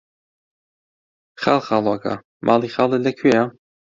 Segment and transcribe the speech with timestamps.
[1.41, 2.13] خاڵخاڵۆکە،
[2.45, 3.43] ماڵی خاڵت لەکوێیە؟!